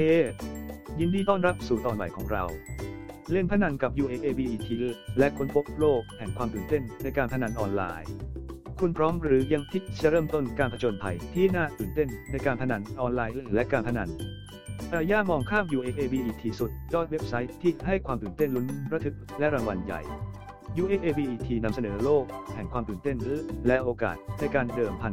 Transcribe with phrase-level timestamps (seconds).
[0.00, 0.04] เฮ
[1.00, 2.44] ยินดีต้อนรับสู่ตอนใหม่ของเรา
[3.32, 4.68] เล่นพนันกับ UAABET
[5.18, 8.10] และค้นพบโลกแห่งความตื่นเต้นในการพนันออนไลน์
[8.80, 14.08] คุณพร้อมหรือยังที่จะเริ่มต้นการผจญภัยที่น่าตื่นเต้นในการพนันออนไลน์และการพนัน
[14.92, 20.00] อาย่ามองข้าม UAABET สุดยอดเว็บไซต์ที่ให้ความตื่นเต้นลุ้นระทึกและรางวัลใหญ่
[20.82, 22.24] UAABET นำเสนอโลก
[22.54, 23.16] แห่งความตื่นเต้น
[23.66, 25.12] และโอกาสในการเดิมพัน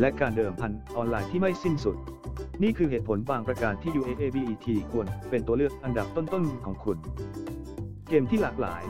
[0.00, 1.96] และการเดิมพันออนไลน์ที่ไม่สิ้นสุด
[2.62, 6.98] นี่คือเหตุผลบางประการที่ UAABET ควรเป็นตัวเลือกอันดับต้นๆของคุณ
[8.08, 8.82] เกมที่หลากหลาย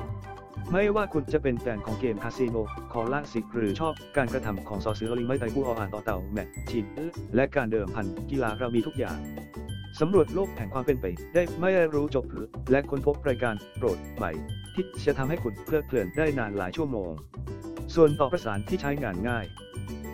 [0.72, 2.56] ไม่ว่าคุณจะเป็นแฟนของเกมคาสิโน
[2.92, 6.86] คอลลาสิกหรือชอบการกระทำของซอเสือลิงไม่ไตผู้ออ่านต่อเต่าแมทชิน
[7.34, 9.18] และการเดิมพันกีฬาเรามีทุกอย่าง
[10.00, 14.32] สำรวจโลกแห่งความเป็นไปได้ไม่รู้จบหรือ และค้นพบรายการโปรดใหม่
[14.74, 17.12] ที่จะทำให้คุณเพลิดเพลินได้นานหลายชั่วโมง
[17.94, 19.46] ส่วนต่อประสานที่ใช้งานง่าย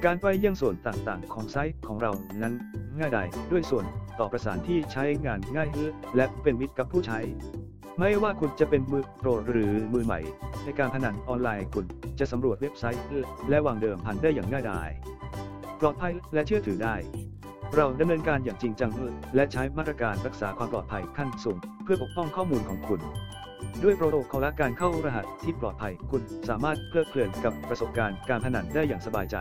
[0.04, 2.54] การไปยังส่วนต่างๆ ของไซต์ของเรานั้น
[2.98, 3.84] ง่ายดายด้วยส่วน
[4.18, 5.68] ต่อประสานที่ใช้งานง่าย
[6.16, 7.18] และเป็นมิตรกับผู้ใช้
[7.98, 10.20] ไม่ว่าคุณจะเป็นมือโปรหรือมือใหม่
[10.64, 11.86] ในการพนันออนไลน์คุณ
[12.18, 13.04] จะสำรวจเว็บไซต์
[13.48, 14.88] และวางเดิมพันได้อย่างง่ายดาย
[15.80, 16.94] ปลอดภัยและเชื่อถือได้
[17.76, 18.90] เราดำเนินการอย่างจริงจัง
[19.34, 23.00] และใช้มาตรการรักษาความปลอดภัยขั้นสูง เพื่อปกป้องข้อมูลของคุณ
[23.82, 29.36] ด้วยโปรโตคอลและการเข้ารหัสที่ปลอดภัยคุณสามารถเพลิดเพลินกับประสบการณ์การพนันได้อย่างสบายใจ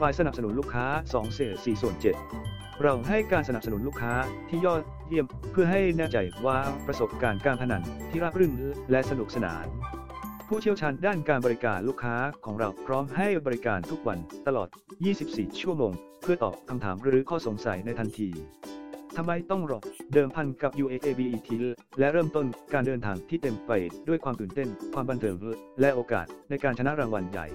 [0.00, 1.94] ฝ่ายสนับสนุนลูกค้า2เศษ4ส่วน
[2.38, 4.12] 7เราให้การสนับสนุนลูกค้า
[4.48, 8.52] ที่ยอดเยี่ยม เพื่อให้แน่ใจว่าประสบการณ์การพนันที่ราบรื่น
[8.90, 9.66] และสนุกสนาน
[10.54, 14.68] ผู้เชี่ยวชาญด้านการบริการลูกค้าของเราพร้อมให้บริการทุกวันตลอด
[15.14, 18.28] 24 ชั่วโมง เพื่อตอบคำถามหรือข้อสงสัยในทันที
[19.16, 19.80] ทำไมต้องรอ
[20.14, 21.48] เดิมพันกับ UAABET
[21.98, 23.72] และเริ่มต้นการเดินทางที่เต็มไป
[24.08, 25.36] ด้วยความตื่นเต้น ความบันเทิง
[25.80, 27.46] และโอกาสในการชนะรางวัลใหญ่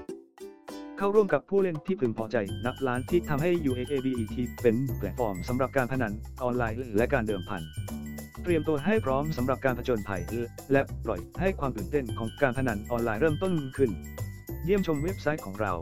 [0.97, 7.63] เข้าร่วมกับผู้เล่นที่พึงพอใจนับล้านที่ทำให้ UAABET เป็นแพลตฟอร์มสำหรับการพนันออนไลน์และการเดิมพัน
[8.47, 10.21] เตรียมตัวให้พร้อมสำหรับการผจญภัย
[10.71, 13.91] และปล่อยให้ความตื่นเต้นของการพนันออนไลน์เริ่มต้นขึ้น
[14.63, 15.73] เยี่ยมชมเว็บไซต์ของเรา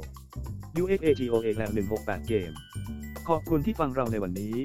[0.82, 2.52] UAAGOA แล้ว168เกม
[3.28, 4.56] ขอบคุณที่ฟังเราในวันนี้